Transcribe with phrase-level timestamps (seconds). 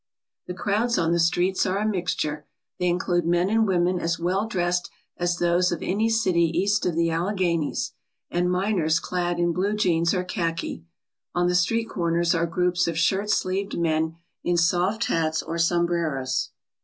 [0.47, 2.47] The crowds on the streets are a mixture.
[2.79, 6.87] They in clude men and women as well dressed as those of any city east
[6.87, 7.93] of the Alleghanies
[8.31, 10.85] and miners clad in blue jeans or khaki.
[11.35, 16.49] On the street corners are groups of shirt sleeved men in soft hats or sombreros.